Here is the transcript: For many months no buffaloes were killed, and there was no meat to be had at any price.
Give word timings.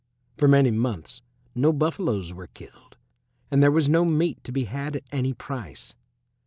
For 0.35 0.47
many 0.47 0.71
months 0.71 1.21
no 1.53 1.71
buffaloes 1.71 2.33
were 2.33 2.47
killed, 2.47 2.97
and 3.51 3.61
there 3.61 3.69
was 3.69 3.87
no 3.87 4.03
meat 4.03 4.43
to 4.45 4.51
be 4.51 4.63
had 4.63 4.95
at 4.95 5.03
any 5.11 5.31
price. 5.35 5.93